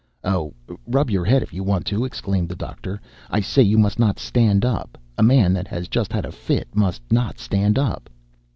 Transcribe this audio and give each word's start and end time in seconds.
"Oh, 0.23 0.51
rub 0.87 1.11
your 1.11 1.23
head 1.25 1.43
if 1.43 1.53
you 1.53 1.63
want 1.63 1.85
to!" 1.85 2.05
exclaimed 2.05 2.49
the 2.49 2.55
doctor. 2.55 2.99
"I 3.29 3.39
say 3.39 3.61
you 3.61 3.77
must 3.77 3.99
not 3.99 4.17
stand 4.17 4.65
up. 4.65 4.97
A 5.15 5.21
man 5.21 5.53
that 5.53 5.67
has 5.67 5.87
just 5.87 6.11
had 6.11 6.25
a 6.25 6.31
fit 6.31 6.67
must 6.75 7.03
not 7.11 7.37
stand 7.37 7.77
up." 7.77 8.09